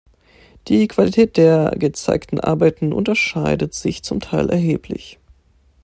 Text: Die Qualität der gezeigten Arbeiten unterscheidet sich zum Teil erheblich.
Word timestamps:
Die 0.67 0.87
Qualität 0.87 1.37
der 1.37 1.75
gezeigten 1.77 2.39
Arbeiten 2.39 2.91
unterscheidet 2.91 3.75
sich 3.75 4.01
zum 4.01 4.19
Teil 4.19 4.49
erheblich. 4.49 5.19